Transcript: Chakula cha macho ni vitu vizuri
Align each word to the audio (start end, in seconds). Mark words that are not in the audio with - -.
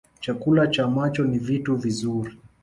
Chakula 0.19 0.67
cha 0.67 0.87
macho 0.87 1.23
ni 1.23 1.37
vitu 1.37 1.75
vizuri 1.75 2.37